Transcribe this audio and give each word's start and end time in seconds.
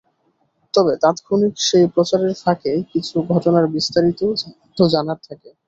তবে 0.73 0.93
তাৎক্ষণিক 1.03 1.53
সেই 1.67 1.85
প্রচারের 1.93 2.33
ফাঁকে 2.41 2.71
কিছু 2.91 3.15
ঘটনার 3.31 3.65
বিস্তারিতও 3.75 4.29
তো 4.77 4.83
জানার 4.93 5.19
থাকে। 5.27 5.49